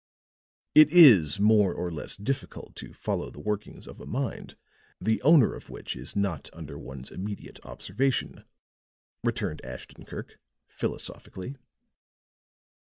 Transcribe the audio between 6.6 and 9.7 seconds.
one's immediate observation," returned